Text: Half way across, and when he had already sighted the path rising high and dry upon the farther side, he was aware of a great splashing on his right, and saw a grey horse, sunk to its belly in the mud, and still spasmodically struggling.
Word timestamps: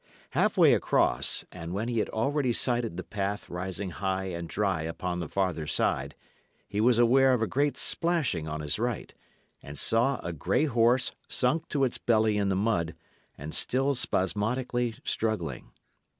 Half 0.31 0.57
way 0.57 0.73
across, 0.73 1.45
and 1.51 1.73
when 1.75 1.87
he 1.87 1.99
had 1.99 2.09
already 2.09 2.53
sighted 2.53 2.97
the 2.97 3.03
path 3.03 3.51
rising 3.51 3.91
high 3.91 4.23
and 4.29 4.49
dry 4.49 4.81
upon 4.81 5.19
the 5.19 5.29
farther 5.29 5.67
side, 5.67 6.15
he 6.67 6.81
was 6.81 6.97
aware 6.97 7.33
of 7.33 7.43
a 7.43 7.45
great 7.45 7.77
splashing 7.77 8.47
on 8.47 8.61
his 8.61 8.79
right, 8.79 9.13
and 9.61 9.77
saw 9.77 10.19
a 10.23 10.33
grey 10.33 10.65
horse, 10.65 11.11
sunk 11.27 11.69
to 11.69 11.83
its 11.83 11.99
belly 11.99 12.35
in 12.39 12.49
the 12.49 12.55
mud, 12.55 12.95
and 13.37 13.53
still 13.53 13.93
spasmodically 13.93 14.95
struggling. 15.03 15.69